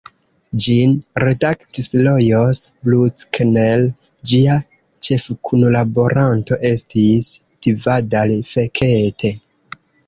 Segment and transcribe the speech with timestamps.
[0.61, 3.85] Ĝin redaktis Lajos Bruckner,
[4.33, 4.57] ĝia
[5.09, 7.33] ĉefkunlaboranto estis
[7.67, 9.35] Tivadar Fekete.